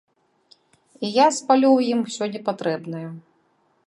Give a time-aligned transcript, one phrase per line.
[1.07, 3.03] І я спалю ў ім усё непатрэбнае.